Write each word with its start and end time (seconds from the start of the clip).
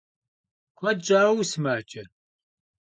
Kued 0.77 0.99
ş'aue 1.05 1.33
vusımace? 1.37 2.03